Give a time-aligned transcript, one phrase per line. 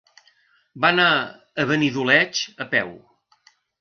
[0.85, 2.91] Va anar a Benidoleig a peu.